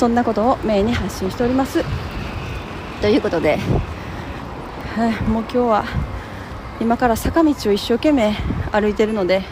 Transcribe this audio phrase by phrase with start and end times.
[0.00, 1.84] そんなことをメインに発信しております。
[3.02, 3.58] ということで、
[4.96, 5.84] はい、もう今日は
[6.80, 8.34] 今から坂道を一生懸命
[8.72, 9.42] 歩いてるので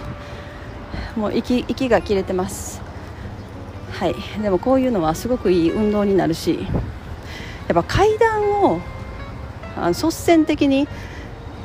[1.16, 2.80] もう息息が切れてます。
[3.90, 6.66] はいでもこういうのはすごくいい運動になるし
[7.66, 8.80] やっぱ階段を
[9.88, 10.88] 率先的に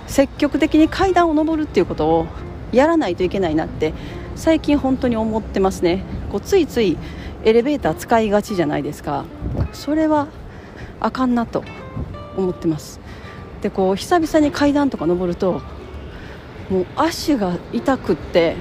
[0.08, 2.28] 積極的に階段を上るっていうことを
[2.74, 3.94] やらないといけないなって
[4.36, 6.04] 最近本当に思ってますね。
[6.30, 6.98] こうついつい
[7.44, 9.26] エレベーター使いがちじゃないですか。
[9.74, 10.28] それは
[11.00, 11.64] あかんなと
[12.38, 13.00] 思ってます。
[13.62, 15.62] でこう久々に階段とか登ると
[16.70, 18.56] もう足が痛くって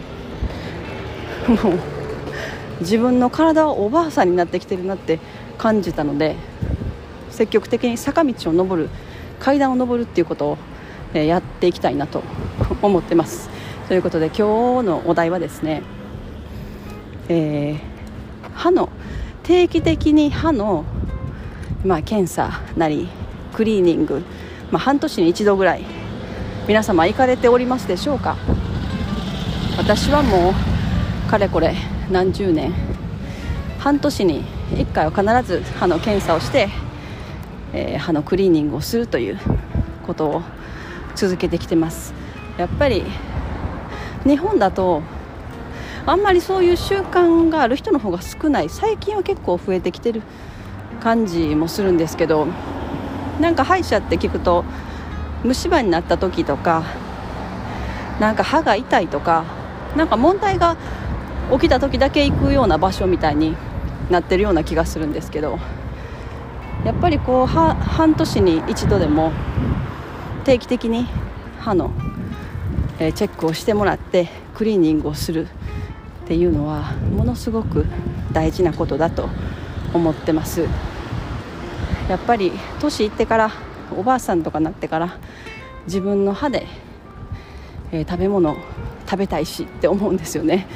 [1.48, 1.78] もう
[2.80, 5.18] 自分の体はおばあさんになってきてるなって
[5.58, 6.36] 感じたので
[7.30, 8.90] 積極的に坂道を登る
[9.40, 10.58] 階段を登るっていうこと
[11.14, 12.22] をやっていきたいなと
[12.80, 13.50] 思ってます。
[13.88, 15.82] ということで今日のお題はですね、
[17.28, 17.91] えー、
[18.54, 18.88] 歯の
[19.42, 20.84] 定期的に歯の、
[21.84, 23.08] まあ、検査なり
[23.54, 24.22] クリーニング、
[24.70, 25.84] まあ、半年に一度ぐらい
[26.68, 28.36] 皆様行かれておりますでしょうか？
[29.78, 30.50] 私はも
[31.26, 31.74] うかれこれ
[32.10, 32.72] 何十年
[33.78, 36.68] 半年に1回は必ず歯の検査をして、
[37.72, 39.38] えー、歯のクリーニングをするという
[40.06, 40.42] ことを
[41.14, 42.14] 続けてきてます。
[42.58, 43.04] やっぱり
[44.24, 45.02] 日本だと
[46.06, 48.68] あんまりそういう習慣がある人の方が少ない。
[48.68, 50.22] 最近は結構増えてきてる
[51.02, 52.46] 感じもするんですけど
[53.40, 54.64] なんか歯医者って聞くと
[55.42, 56.84] 虫歯になった時とか
[58.20, 59.44] なんか歯が痛いとか
[59.96, 60.76] なんか問題が
[61.50, 63.56] 起きた時だけ行くような場所みたいに
[64.10, 65.58] なってるような気がするんですけど
[66.84, 69.32] やっぱりこう半年に一度でも
[70.44, 71.06] 定期的に
[71.60, 71.92] 歯の、
[72.98, 75.48] チェックをしてもらってクリーニングをする
[76.32, 77.84] っていうのはものすごく
[78.32, 79.28] 大事なことだと
[79.92, 80.66] 思ってます。
[82.08, 83.50] やっぱり年いってから
[83.94, 85.18] おばあさんとかなってから
[85.84, 86.66] 自分の歯で、
[87.92, 88.56] えー、食べ物
[89.04, 90.66] 食べたいしって思うんですよね。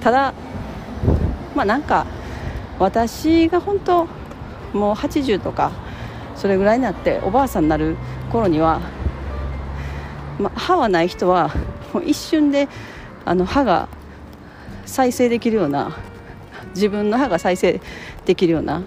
[0.00, 0.34] ただ
[1.54, 2.04] まあなんか
[2.80, 4.08] 私が本当
[4.72, 5.70] もう80とか
[6.34, 7.96] それぐらいになっておばあさんになる
[8.32, 8.80] 頃には、
[10.40, 11.54] ま歯はない人は
[11.94, 12.68] もう一瞬で
[13.24, 13.88] あの歯が
[14.88, 15.96] 再生できるような
[16.74, 17.80] 自分の歯が再生
[18.24, 18.82] できるような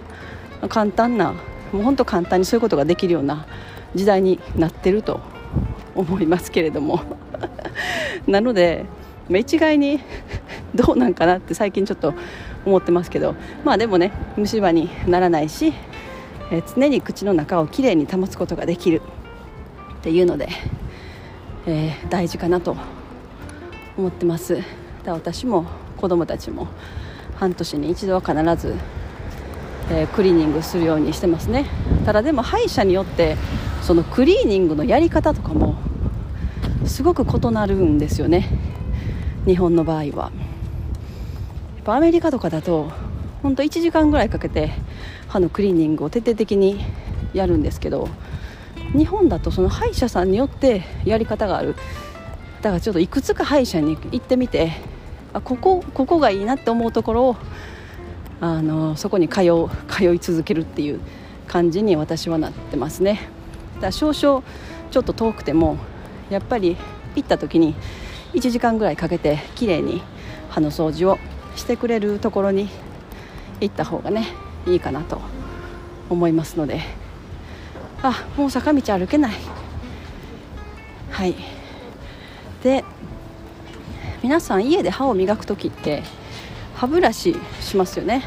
[0.68, 1.32] 簡単な
[1.72, 3.46] もう本当簡単にそういうことができるような
[3.94, 5.20] 時代になってると
[5.94, 7.00] 思いますけれども。
[8.26, 8.84] なので
[9.30, 10.00] 一概に
[10.74, 12.14] どうなんかなって最近ちょっと
[12.66, 13.34] 思ってますけど。
[13.64, 15.72] まあでもね虫歯にならないし、
[16.50, 19.00] え常に口の中をきれいに保つことができる。
[20.00, 20.48] っていうので、
[21.66, 22.76] えー、大事かなと
[23.96, 24.58] 思ってます。
[25.04, 25.66] だ私も
[26.02, 26.66] 子供たちも
[27.36, 28.74] 半年に一度は必ず、
[29.88, 31.66] えー、クリーニングするようにしてますね。
[32.04, 33.36] ただでも歯医者によって
[33.82, 35.76] そのクリーニングのやり方とかも
[36.86, 38.48] すごく異なるんですよね。
[39.46, 40.06] 日本の場合は。
[40.06, 42.90] やっぱアメリカとかだと
[43.40, 44.72] 本当1時間ぐらいかけて
[45.28, 46.84] 歯のクリーニングを徹底的に
[47.32, 48.08] やるんですけど
[48.96, 51.76] 日本だとその歯医者さんによってやり方がある。
[52.60, 54.72] だからちょっといくつか歯医者に行ってみて
[55.32, 57.36] あここここがいいなって思うところを
[58.40, 61.00] あのそこに通う通い続けるっていう
[61.46, 63.20] 感じに私はなってますね。
[63.76, 64.42] だから少々
[64.90, 65.78] ちょっと遠くても
[66.30, 66.76] やっぱり
[67.14, 67.74] 行った時に
[68.34, 70.02] 1時間ぐらいかけてきれいに
[70.50, 71.18] 歯の掃除を
[71.56, 72.68] してくれるところに
[73.60, 74.26] 行った方がね
[74.66, 75.20] いいかなと
[76.10, 76.80] 思いますので。
[78.04, 79.32] あもう坂道歩けない。
[81.10, 81.36] はい。
[82.64, 82.84] で
[84.22, 86.04] 皆さん家で歯を磨く時って
[86.76, 88.22] 歯ブラシしますよね。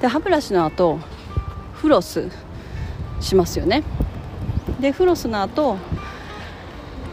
[0.00, 0.98] で歯ブラシの後
[1.72, 2.28] フロス
[3.18, 3.82] しますよね。
[4.78, 5.78] でフロスの後、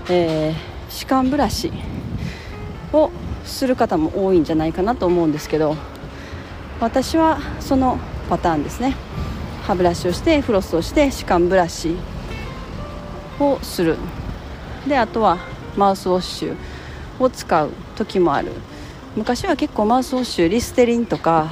[0.09, 0.53] えー、
[0.89, 1.71] 歯間ブラシ
[2.91, 3.09] を
[3.45, 5.77] する方も多いんじゃないかなと思うんですけど
[6.81, 7.99] 私はその
[8.29, 8.97] パターンですね。
[9.63, 11.95] 歯ブラシをしてフロスをして歯間ブラシ
[13.39, 13.97] をする。
[14.85, 15.37] であとは
[15.77, 16.57] マウスウォッシュ。
[17.19, 18.51] を使う時もある。
[19.15, 21.49] 昔は結構マウスウォッシュリステリンとか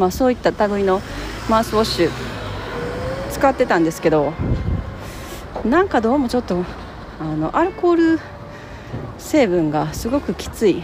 [0.00, 1.02] まあ、そういった類の
[1.50, 2.10] マウスウォッシュ
[3.30, 4.32] 使ってたんですけど
[5.62, 6.64] なんかどうもちょっと
[7.20, 8.20] あのアルコール
[9.18, 10.82] 成分がすごくきつい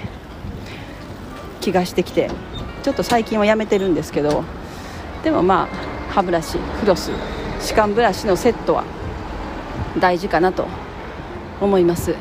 [1.62, 2.30] 気がしてきて
[2.82, 4.44] ちょっと最近はやめてるんですけど
[5.24, 7.10] でもまあ歯ブラシフロス
[7.60, 8.84] 歯間ブラシのセットは
[9.98, 10.66] 大事かなと
[11.58, 12.14] 思います、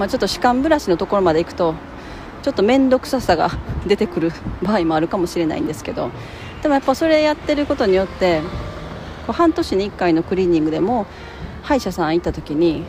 [0.00, 1.74] まあ、ちょっと歯間ブラシのところまで行くと
[2.42, 3.50] ちょっと面倒くささが
[3.86, 4.32] 出てくる
[4.62, 6.10] 場合もあるかもしれないんですけど
[6.62, 8.46] でもやっぱそれやってることによってこ
[9.28, 11.04] う半年に1回のクリーニングでも
[11.62, 12.86] 歯医者さん行った時に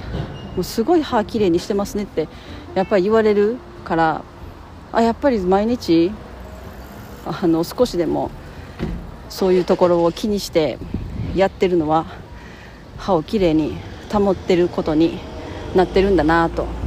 [0.56, 2.30] もうすごい歯きれいにしてますねって
[2.76, 4.22] やっぱり言われるから
[4.94, 6.14] あやっぱり毎日
[7.26, 8.32] あの少しでも
[9.28, 10.78] そういうところを気にして
[11.36, 12.06] やってるのは
[12.98, 13.76] 歯をきれいに
[14.10, 15.20] 保ってることに
[15.76, 16.80] なってるんだなと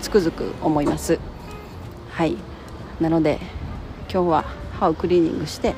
[0.00, 1.18] つくづく思います。
[2.10, 2.36] はい。
[3.00, 3.38] なので
[4.12, 4.44] 今日は
[4.78, 5.74] 歯をクリーニングして、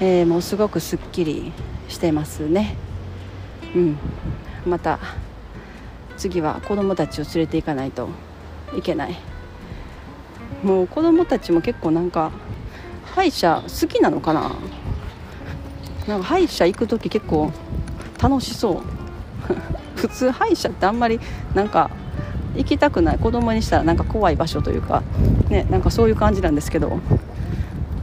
[0.00, 1.52] えー、もうすごくすっきり
[1.88, 2.76] してますね。
[3.74, 3.98] うん。
[4.66, 4.98] また
[6.16, 8.08] 次は子供たちを連れて行かないと
[8.76, 9.16] いけない。
[10.62, 12.30] もう子供たちも結構なんか
[13.14, 14.52] 歯医者好きなのかな？
[16.06, 17.52] なんか歯医者行く時結構
[18.20, 18.82] 楽しそう。
[19.96, 21.20] 普通歯医者ってあんまり
[21.54, 21.90] なんか
[22.56, 25.02] 行きたくない子供にしたらなんか怖い場所というか
[25.48, 26.98] ねなんかそういう感じなんですけど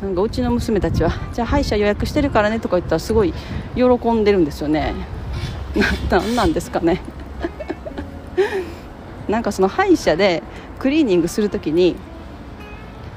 [0.02, 3.34] なんかうちの娘たちはじゃあ歯医者予約してるからねとか言ったらすごい
[3.76, 4.94] 喜んでるんですよね。
[6.10, 7.02] 何なんですかね。
[9.28, 10.42] なんかその歯医者で
[10.80, 11.96] クリーニングする時に、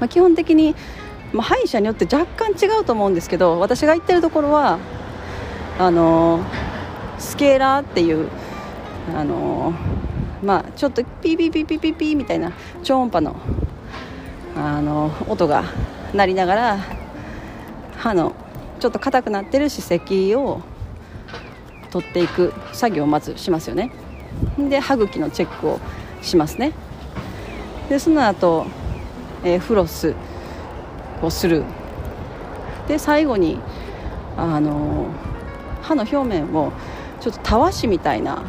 [0.01, 0.75] まあ、基本的に
[1.33, 4.79] まあ、歯医者によって若干違うと思うんですけど私が行ってるところは
[5.79, 6.45] あの
[7.19, 8.29] スケーラーっていう
[9.15, 9.73] あの
[10.43, 12.53] まあちょっとピーピーピーピーピーピーみたいな
[12.83, 13.37] 超音波の
[14.57, 15.65] あの音が
[16.13, 16.79] 鳴りながら
[17.97, 18.35] 歯の
[18.81, 20.63] ちょっと硬くなってる歯石を
[21.91, 23.93] 取っていく作業をまずしますよね。
[24.59, 25.81] で歯茎のチェックを
[26.23, 26.73] しますね。
[27.89, 28.67] でその後、
[29.45, 30.15] えー、フロス
[31.23, 31.65] をする。
[32.89, 33.59] で最後に
[34.37, 35.07] あの
[35.83, 36.73] 歯の表面を
[37.21, 38.43] ちょっとたわしみたいな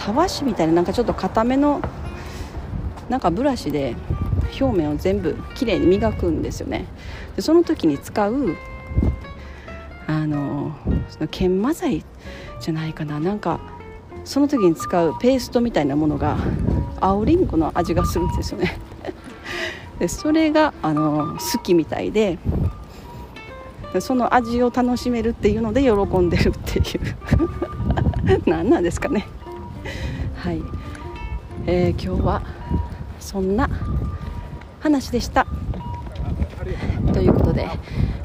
[0.00, 1.82] たわしみたいななんかちょっと硬めの
[3.10, 3.94] なんかブラシで
[4.58, 6.86] 表面を全部きれいに磨くんですよね。
[7.36, 8.56] でその時に使う
[10.06, 10.74] あの
[11.10, 12.04] その研磨剤
[12.60, 13.20] じゃないかな。
[13.20, 13.60] なんか
[14.24, 16.38] その時に使うペーストみたいなものが
[17.00, 18.78] 青りんごの味がするんですよね。
[20.00, 22.38] でそれがあの好きみたいで
[23.98, 27.16] その味を楽しめるっていうので喜んでるっていう。
[28.46, 29.26] 何なんですかね。
[30.40, 30.62] はい、
[31.66, 32.42] えー、今日は
[33.18, 33.68] そんな
[34.80, 35.46] 話でした。
[37.12, 37.68] ということで、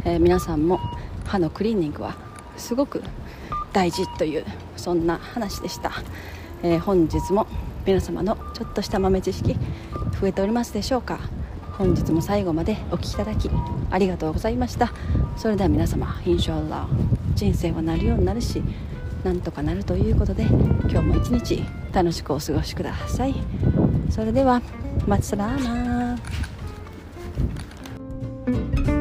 [0.05, 0.79] えー、皆さんも
[1.25, 2.15] 歯のクリーニングは
[2.55, 3.03] すごく
[3.73, 4.45] 大事という
[4.77, 5.91] そんな話でした、
[6.63, 7.47] えー、本日も
[7.85, 9.57] 皆様のちょっとした豆知識
[10.21, 11.19] 増えておりますでしょうか。
[11.73, 13.49] 本日も最後までお聴きいただき
[13.91, 14.93] ありがとうございました。
[15.35, 16.87] それでは皆様インシャアラ
[17.33, 18.63] 人生はなるようになるし
[19.25, 23.33] なんとかなるということで今日も一日楽しくお過ごしください。
[24.11, 24.61] それでは
[25.07, 28.94] マッサラーマー。